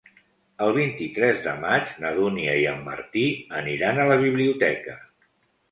[0.67, 3.27] El vint-i-tres de maig na Dúnia i en Martí
[3.63, 5.03] aniran a la biblioteca.